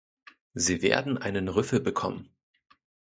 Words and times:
Sie 0.55 0.81
werden 0.81 1.19
einen 1.19 1.47
Rüffel 1.47 1.79
bekommen! 1.79 2.31